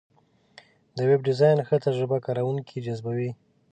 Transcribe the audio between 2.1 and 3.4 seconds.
کارونکي جذبوي.